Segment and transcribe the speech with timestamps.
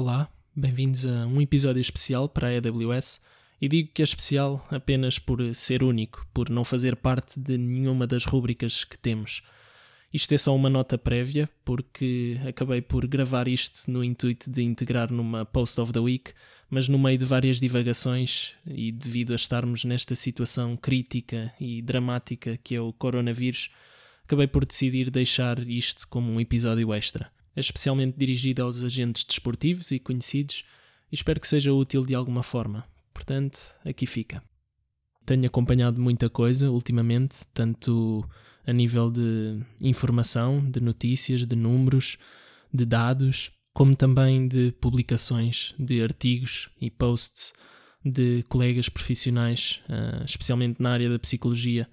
[0.00, 3.20] Olá, bem-vindos a um episódio especial para a AWS
[3.60, 8.06] e digo que é especial apenas por ser único, por não fazer parte de nenhuma
[8.06, 9.42] das rúbricas que temos.
[10.14, 15.10] Isto é só uma nota prévia, porque acabei por gravar isto no intuito de integrar
[15.10, 16.30] numa Post of the Week,
[16.70, 22.56] mas no meio de várias divagações e devido a estarmos nesta situação crítica e dramática
[22.56, 23.70] que é o coronavírus,
[24.24, 29.98] acabei por decidir deixar isto como um episódio extra especialmente dirigido aos agentes desportivos e
[29.98, 30.64] conhecidos
[31.10, 32.84] e espero que seja útil de alguma forma.
[33.12, 34.42] Portanto, aqui fica.
[35.26, 38.28] Tenho acompanhado muita coisa ultimamente, tanto
[38.66, 42.16] a nível de informação, de notícias, de números,
[42.72, 47.52] de dados, como também de publicações, de artigos e posts
[48.04, 51.88] de colegas profissionais, ah, especialmente na área da psicologia,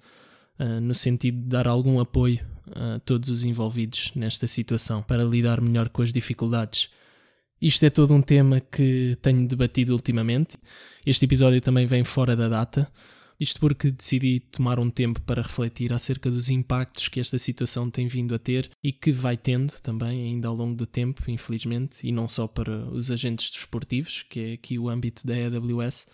[0.58, 2.40] ah, no sentido de dar algum apoio
[2.74, 6.88] a todos os envolvidos nesta situação para lidar melhor com as dificuldades.
[7.60, 10.58] Isto é todo um tema que tenho debatido ultimamente.
[11.06, 12.90] Este episódio também vem fora da data,
[13.38, 18.08] isto porque decidi tomar um tempo para refletir acerca dos impactos que esta situação tem
[18.08, 22.10] vindo a ter e que vai tendo também ainda ao longo do tempo, infelizmente, e
[22.10, 26.06] não só para os agentes desportivos, que é aqui o âmbito da AWS,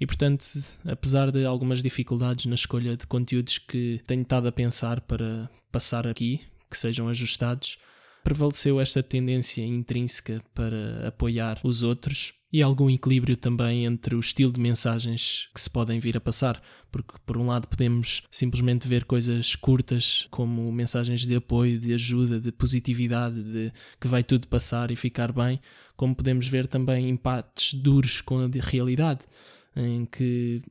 [0.00, 0.44] e portanto,
[0.86, 6.06] apesar de algumas dificuldades na escolha de conteúdos que tenho estado a pensar para passar
[6.06, 6.40] aqui,
[6.70, 7.78] que sejam ajustados,
[8.22, 14.52] prevaleceu esta tendência intrínseca para apoiar os outros e algum equilíbrio também entre o estilo
[14.52, 19.04] de mensagens que se podem vir a passar, porque por um lado podemos simplesmente ver
[19.04, 24.90] coisas curtas como mensagens de apoio, de ajuda, de positividade, de que vai tudo passar
[24.90, 25.60] e ficar bem,
[25.96, 29.20] como podemos ver também empates duros com a realidade
[29.78, 30.62] em que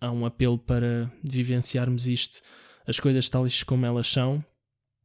[0.00, 2.40] há um apelo para vivenciarmos isto,
[2.86, 4.44] as coisas tais como elas são,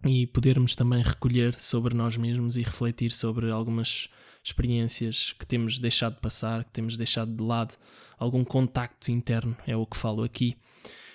[0.06, 4.09] e podermos também recolher sobre nós mesmos e refletir sobre algumas
[4.44, 7.76] experiências que temos deixado de passar, que temos deixado de lado,
[8.17, 10.58] algum contacto interno, é o que falo aqui.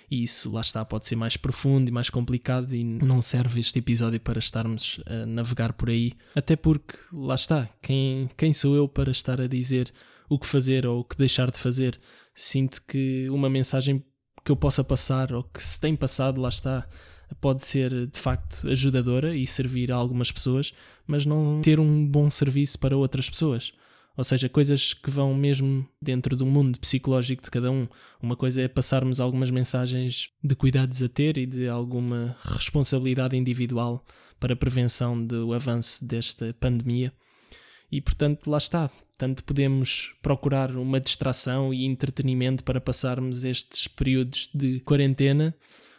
[0.08, 3.80] E isso, lá está, pode ser mais profundo e mais complicado e não serve este
[3.80, 6.12] episódio para estarmos a navegar por aí.
[6.34, 9.92] Até porque, lá está, quem, quem sou eu para estar a dizer
[10.28, 11.98] o que fazer ou o que deixar de fazer.
[12.36, 14.04] Sinto que uma mensagem
[14.44, 16.86] que eu possa passar ou que se tem passado, lá está,
[17.40, 20.74] pode ser de facto ajudadora e servir a algumas pessoas,
[21.06, 23.72] mas não ter um bom serviço para outras pessoas.
[24.16, 27.86] Ou seja, coisas que vão mesmo dentro do mundo psicológico de cada um.
[28.22, 34.02] Uma coisa é passarmos algumas mensagens de cuidados a ter e de alguma responsabilidade individual
[34.40, 37.12] para a prevenção do avanço desta pandemia.
[37.92, 38.90] E portanto, lá está.
[39.18, 45.54] Tanto podemos procurar uma distração e entretenimento para passarmos estes períodos de quarentena,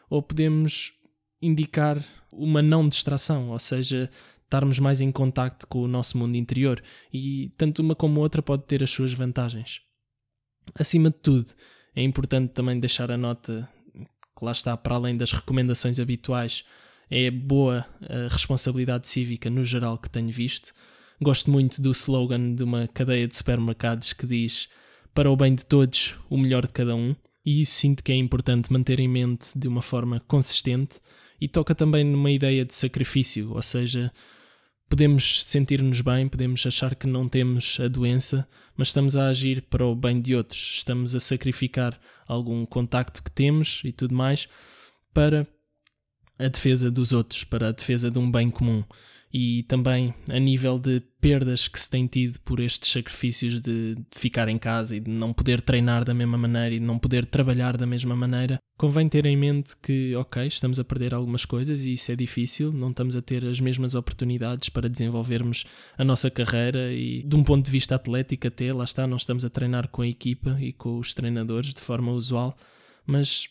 [0.09, 0.94] ou podemos
[1.41, 4.09] indicar uma não distração, ou seja,
[4.44, 6.81] estarmos mais em contacto com o nosso mundo interior.
[7.11, 9.81] E tanto uma como outra pode ter as suas vantagens.
[10.75, 11.47] Acima de tudo,
[11.95, 16.63] é importante também deixar a nota que lá está, para além das recomendações habituais,
[17.09, 20.72] é boa a responsabilidade cívica no geral que tenho visto
[21.19, 24.69] Gosto muito do slogan de uma cadeia de supermercados que diz:
[25.16, 27.16] Para o bem de todos, o melhor de cada um.
[27.44, 31.00] E isso sinto que é importante manter em mente de uma forma consistente
[31.41, 34.11] e toca também numa ideia de sacrifício, ou seja,
[34.89, 39.85] podemos sentir-nos bem, podemos achar que não temos a doença, mas estamos a agir para
[39.85, 41.97] o bem de outros, estamos a sacrificar
[42.28, 44.47] algum contacto que temos e tudo mais
[45.13, 45.47] para
[46.38, 48.84] a defesa dos outros, para a defesa de um bem comum
[49.34, 54.48] e também a nível de perdas que se tem tido por estes sacrifícios de, ficar
[54.48, 57.76] em casa e de não poder treinar da mesma maneira e de não poder trabalhar
[57.76, 61.94] da mesma maneira, convém ter em mente que, ok, estamos a perder algumas coisas e
[61.94, 65.66] isso é difícil, não estamos a ter as mesmas oportunidades para desenvolvermos
[65.98, 69.44] a nossa carreira e, de um ponto de vista atlético, até lá está, não estamos
[69.44, 72.56] a treinar com a equipa e com os treinadores de forma usual,
[73.06, 73.50] mas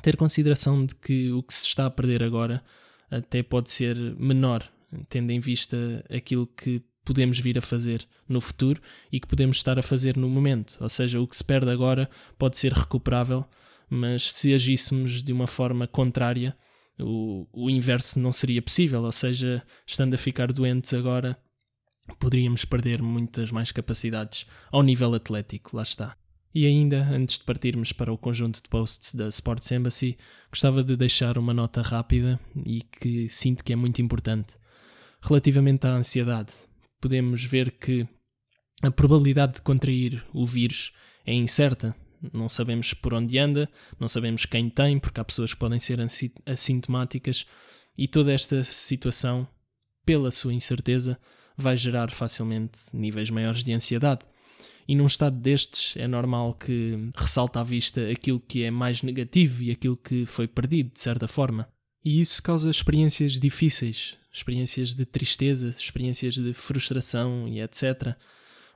[0.00, 2.62] ter consideração de que o que se está a perder agora
[3.10, 4.66] até pode ser menor
[5.08, 5.76] tendo em vista
[6.10, 8.80] aquilo que podemos vir a fazer no futuro
[9.10, 10.76] e que podemos estar a fazer no momento.
[10.80, 12.08] Ou seja, o que se perde agora
[12.38, 13.44] pode ser recuperável,
[13.90, 16.56] mas se agíssemos de uma forma contrária,
[16.98, 19.02] o, o inverso não seria possível.
[19.02, 21.36] Ou seja, estando a ficar doentes agora,
[22.18, 25.76] poderíamos perder muitas mais capacidades ao nível atlético.
[25.76, 26.16] Lá está.
[26.54, 30.18] E ainda, antes de partirmos para o conjunto de posts da Sports Embassy,
[30.50, 34.54] gostava de deixar uma nota rápida e que sinto que é muito importante.
[35.24, 36.52] Relativamente à ansiedade,
[37.00, 38.06] podemos ver que
[38.82, 40.92] a probabilidade de contrair o vírus
[41.24, 41.94] é incerta.
[42.32, 43.68] Não sabemos por onde anda,
[44.00, 45.98] não sabemos quem tem, porque há pessoas que podem ser
[46.44, 47.46] assintomáticas,
[47.96, 49.46] e toda esta situação,
[50.04, 51.18] pela sua incerteza,
[51.56, 54.24] vai gerar facilmente níveis maiores de ansiedade.
[54.88, 59.62] E num estado destes é normal que ressalta à vista aquilo que é mais negativo
[59.62, 61.71] e aquilo que foi perdido, de certa forma.
[62.04, 68.16] E isso causa experiências difíceis, experiências de tristeza, experiências de frustração e etc.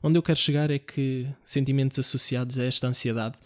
[0.03, 3.37] Onde eu quero chegar é que sentimentos associados a esta ansiedade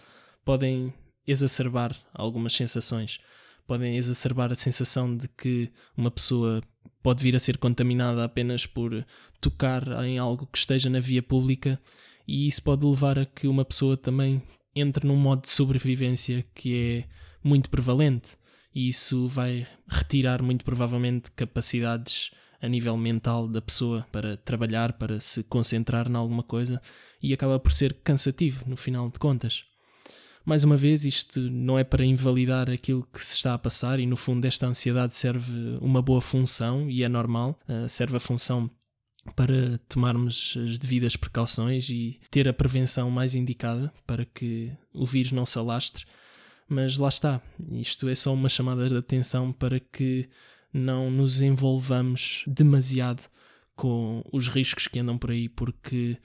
[0.45, 0.93] podem
[1.27, 3.21] exacerbar algumas sensações,
[3.67, 6.63] podem exacerbar a sensação de que uma pessoa
[7.03, 9.05] pode vir a ser contaminada apenas por
[9.41, 11.81] tocar em algo que esteja na via pública
[12.27, 14.43] e isso pode levar a que uma pessoa também
[14.75, 17.05] entre num modo de sobrevivência que é
[17.43, 18.37] muito prevalente
[18.75, 22.31] e isso vai retirar muito provavelmente capacidades
[22.63, 26.81] a nível mental da pessoa para trabalhar, para se concentrar em alguma coisa
[27.23, 29.65] e acaba por ser cansativo no final de contas.
[30.45, 34.07] Mais uma vez, isto não é para invalidar aquilo que se está a passar e
[34.07, 38.71] no fundo esta ansiedade serve uma boa função e é normal, eh, serve a função
[39.37, 45.33] para tomarmos as devidas precauções e ter a prevenção mais indicada para que o vírus
[45.33, 46.05] não se alastre
[46.71, 50.29] mas lá está, isto é só uma chamada de atenção para que
[50.73, 53.29] não nos envolvamos demasiado
[53.75, 56.17] com os riscos que andam por aí, porque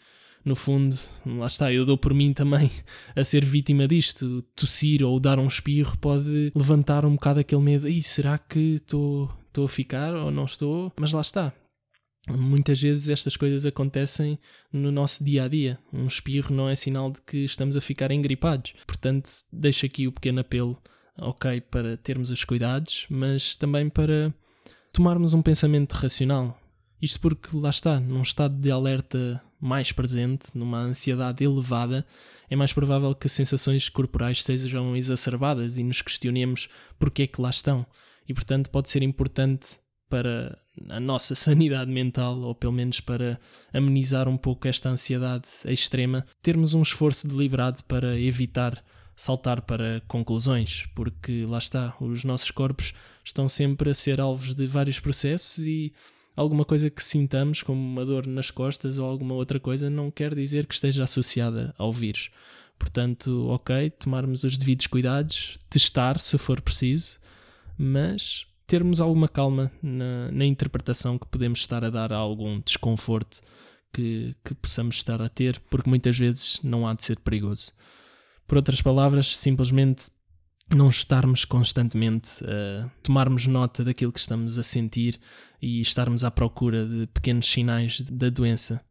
[0.46, 0.96] no fundo,
[1.26, 2.70] lá está, eu dou por mim também
[3.16, 4.44] a ser vítima disto.
[4.56, 7.88] Tossir ou dar um espirro pode levantar um bocado aquele medo.
[7.88, 10.94] E será que estou a ficar ou não estou?
[11.00, 11.52] Mas lá está,
[12.30, 14.40] Muitas vezes estas coisas acontecem
[14.74, 15.78] no nosso dia a dia.
[15.94, 18.74] Um espirro não é sinal de que estamos a ficar engripados.
[18.88, 20.82] Portanto, deixo aqui o pequeno apelo,
[21.18, 24.34] ok, para termos os cuidados, mas também para
[24.92, 26.60] tomarmos um pensamento racional.
[27.02, 32.06] Isto porque, lá está, num estado de alerta mais presente, numa ansiedade elevada,
[32.50, 37.42] é mais provável que as sensações corporais sejam exacerbadas e nos questionemos porque é que
[37.42, 37.86] lá estão.
[38.28, 39.80] E, portanto, pode ser importante
[40.16, 40.58] para
[40.88, 43.38] a nossa sanidade mental, ou pelo menos para
[43.74, 48.82] amenizar um pouco esta ansiedade extrema, termos um esforço deliberado para evitar
[49.14, 52.94] saltar para conclusões, porque lá está, os nossos corpos
[53.26, 55.94] estão sempre a ser alvos de vários processos e
[56.34, 60.34] alguma coisa que sintamos, como uma dor nas costas ou alguma outra coisa, não quer
[60.34, 62.30] dizer que esteja associada ao vírus.
[62.80, 67.20] Portanto, ok, tomarmos os devidos cuidados, testar se for preciso,
[67.78, 73.42] mas termos alguma calma na, na, interpretação que podemos estar a dar a algum desconforto
[73.94, 77.72] que, que possamos estar a ter, porque muitas vezes não há de ser perigoso.
[78.48, 80.12] Por outras palavras, simplesmente
[80.74, 85.20] não estarmos constantemente a tomarmos nota daquilo que estamos a sentir
[85.62, 88.84] e estarmos à procura de pequenos sinais da doença.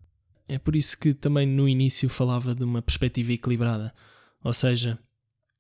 [0.47, 3.93] É por isso que também no início falava de uma perspectiva equilibrada,
[4.43, 4.99] ou seja,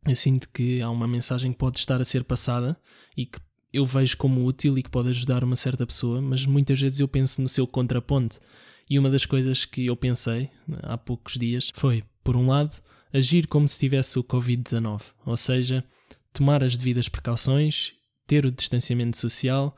[0.06, 2.78] eu sinto que há uma mensagem que pode estar a ser passada
[3.16, 3.40] e que
[3.74, 7.08] eu vejo como útil e que pode ajudar uma certa pessoa, mas muitas vezes eu
[7.08, 8.38] penso no seu contraponto.
[8.88, 10.48] E uma das coisas que eu pensei
[10.84, 12.72] há poucos dias foi, por um lado,
[13.12, 15.84] agir como se tivesse o Covid-19, ou seja,
[16.32, 17.92] tomar as devidas precauções,
[18.28, 19.76] ter o distanciamento social,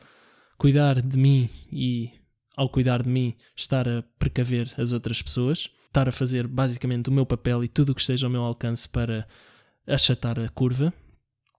[0.59, 2.11] cuidar de mim e,
[2.55, 7.13] ao cuidar de mim, estar a precaver as outras pessoas, estar a fazer basicamente o
[7.13, 9.27] meu papel e tudo o que esteja ao meu alcance para
[9.87, 10.93] achatar a curva,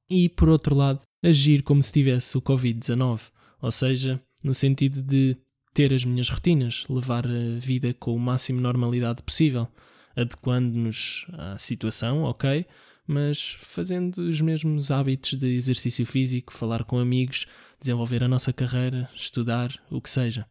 [0.09, 3.29] e, por outro lado, agir como se tivesse o Covid-19,
[3.61, 5.37] ou seja, no sentido de
[5.73, 9.67] ter as minhas rotinas, levar a vida com o máximo normalidade possível,
[10.15, 12.65] adequando-nos à situação, ok,
[13.05, 17.45] mas fazendo os mesmos hábitos de exercício físico, falar com amigos,
[17.79, 20.45] desenvolver a nossa carreira, estudar, o que seja.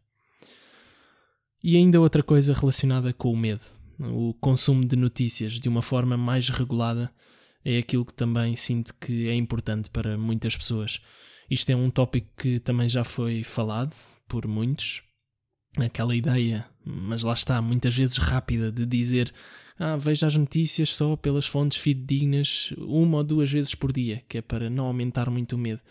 [1.62, 3.64] E ainda outra coisa relacionada com o medo,
[4.00, 7.12] o consumo de notícias de uma forma mais regulada
[7.68, 11.00] é aquilo que também sinto que é importante para muitas pessoas.
[11.50, 13.92] Isto é um tópico que também já foi falado
[14.28, 15.02] por muitos,
[15.76, 19.34] aquela ideia, mas lá está, muitas vezes rápida, de dizer
[19.80, 24.38] ah, veja as notícias só pelas fontes fidedignas uma ou duas vezes por dia, que
[24.38, 25.82] é para não aumentar muito o medo.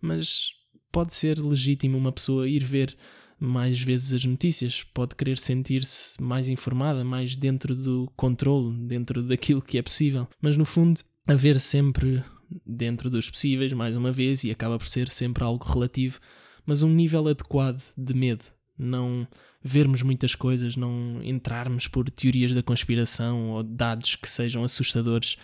[0.00, 0.50] Mas
[0.92, 2.96] pode ser legítimo uma pessoa ir ver
[3.40, 9.60] mais vezes as notícias, pode querer sentir-se mais informada, mais dentro do controle, dentro daquilo
[9.60, 10.28] que é possível.
[10.40, 12.22] Mas no fundo, haver sempre
[12.66, 16.18] dentro dos possíveis, mais uma vez, e acaba por ser sempre algo relativo,
[16.66, 18.44] mas um nível adequado de medo.
[18.76, 19.26] Não
[19.62, 25.36] vermos muitas coisas, não entrarmos por teorias da conspiração ou dados que sejam assustadores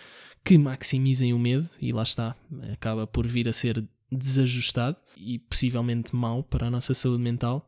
[0.43, 2.35] que maximizem o medo, e lá está,
[2.73, 7.67] acaba por vir a ser desajustado e possivelmente mau para a nossa saúde mental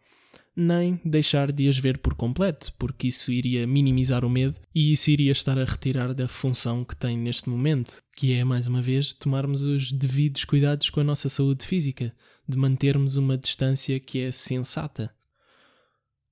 [0.55, 5.09] nem deixar de as ver por completo, porque isso iria minimizar o medo e isso
[5.09, 9.13] iria estar a retirar da função que tem neste momento, que é, mais uma vez,
[9.13, 12.13] tomarmos os devidos cuidados com a nossa saúde física,
[12.47, 15.13] de mantermos uma distância que é sensata.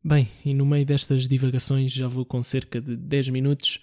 [0.03, 3.79] Bem, e no meio destas divagações, já vou com cerca de 10 minutos,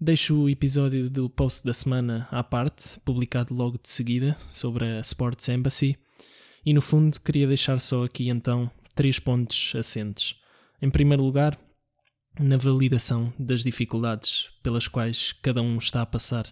[0.00, 5.00] deixo o episódio do post da semana à parte, publicado logo de seguida, sobre a
[5.00, 5.96] Sports Embassy,
[6.64, 10.36] e no fundo queria deixar só aqui então três pontos assentes.
[10.80, 11.58] Em primeiro lugar,
[12.38, 16.46] na validação das dificuldades pelas quais cada um está a passar.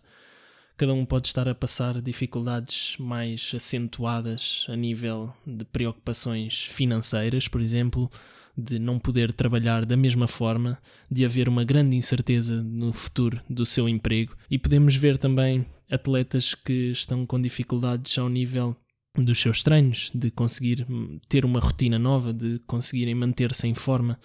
[0.76, 7.60] Cada um pode estar a passar dificuldades mais acentuadas a nível de preocupações financeiras, por
[7.60, 8.10] exemplo,
[8.56, 10.78] de não poder trabalhar da mesma forma,
[11.10, 14.36] de haver uma grande incerteza no futuro do seu emprego.
[14.50, 18.76] E podemos ver também atletas que estão com dificuldades ao nível
[19.14, 20.86] dos seus treinos, de conseguir
[21.28, 24.18] ter uma rotina nova, de conseguirem manter-se em forma.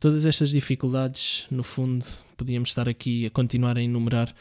[0.00, 2.04] Todas estas dificuldades, no fundo,
[2.36, 4.34] podíamos estar aqui a continuar a enumerar,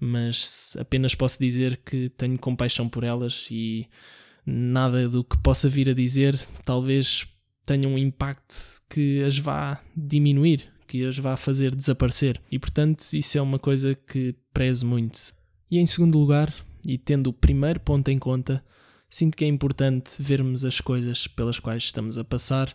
[0.00, 3.86] mas apenas posso dizer que tenho compaixão por elas e
[4.44, 7.26] nada do que possa vir a dizer talvez
[7.66, 8.54] tenha um impacto
[8.88, 12.40] que as vá diminuir, que as vá fazer desaparecer.
[12.50, 15.34] E portanto, isso é uma coisa que prezo muito.
[15.70, 16.52] E em segundo lugar,
[16.86, 18.64] e tendo o primeiro ponto em conta,
[19.08, 22.74] sinto que é importante vermos as coisas pelas quais estamos a passar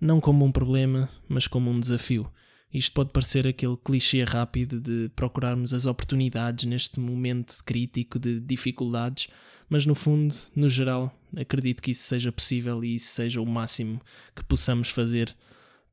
[0.00, 2.28] não como um problema, mas como um desafio.
[2.74, 9.28] Isto pode parecer aquele clichê rápido de procurarmos as oportunidades neste momento crítico de dificuldades,
[9.68, 14.00] mas no fundo, no geral, acredito que isso seja possível e isso seja o máximo
[14.34, 15.34] que possamos fazer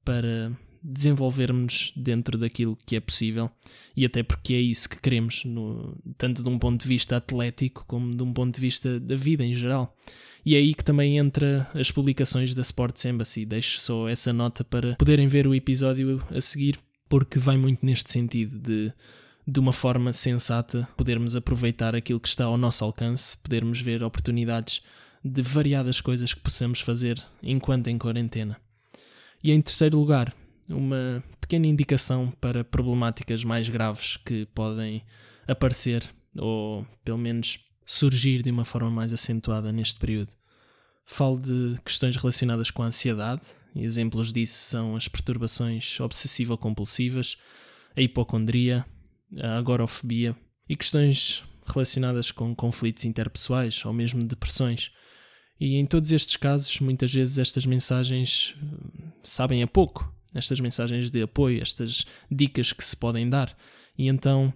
[0.03, 3.51] para desenvolvermos dentro daquilo que é possível
[3.95, 7.83] e até porque é isso que queremos, no, tanto de um ponto de vista atlético
[7.87, 9.95] como de um ponto de vista da vida em geral.
[10.45, 13.45] E é aí que também entra as publicações da Sports Embassy.
[13.45, 18.11] Deixo só essa nota para poderem ver o episódio a seguir, porque vai muito neste
[18.11, 18.93] sentido de
[19.49, 24.83] de uma forma sensata podermos aproveitar aquilo que está ao nosso alcance, podermos ver oportunidades
[25.25, 28.57] de variadas coisas que possamos fazer enquanto em quarentena.
[29.43, 30.33] E em terceiro lugar,
[30.69, 35.03] uma pequena indicação para problemáticas mais graves que podem
[35.47, 36.07] aparecer
[36.37, 40.31] ou pelo menos surgir de uma forma mais acentuada neste período.
[41.05, 43.41] Falo de questões relacionadas com a ansiedade,
[43.75, 47.37] exemplos disso são as perturbações obsessivo-compulsivas,
[47.95, 48.85] a hipocondria,
[49.41, 50.35] a agorafobia
[50.67, 54.91] e questões relacionadas com conflitos interpessoais ou mesmo depressões.
[55.59, 61.09] E em todos estes casos, muitas vezes estas mensagens hum, sabem a pouco, estas mensagens
[61.09, 63.55] de apoio, estas dicas que se podem dar.
[63.97, 64.53] E então,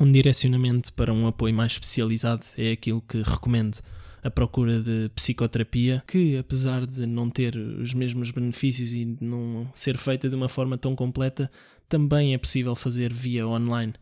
[0.00, 3.78] um direcionamento para um apoio mais especializado é aquilo que recomendo
[4.22, 9.96] a procura de psicoterapia, que apesar de não ter os mesmos benefícios e não ser
[9.96, 11.50] feita de uma forma tão completa,
[11.88, 13.94] também é possível fazer via online.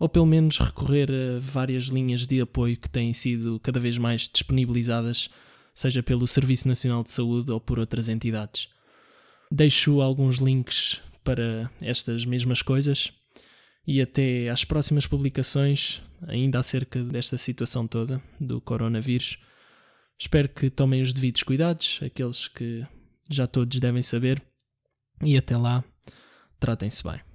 [0.00, 4.28] Ou pelo menos recorrer a várias linhas de apoio que têm sido cada vez mais
[4.32, 5.28] disponibilizadas,
[5.74, 8.68] seja pelo Serviço Nacional de Saúde ou por outras entidades.
[9.50, 13.12] Deixo alguns links para estas mesmas coisas
[13.86, 19.38] e até às próximas publicações, ainda acerca desta situação toda do coronavírus.
[20.18, 22.86] Espero que tomem os devidos cuidados, aqueles que
[23.30, 24.42] já todos devem saber,
[25.22, 25.82] e até lá,
[26.60, 27.27] tratem-se bem.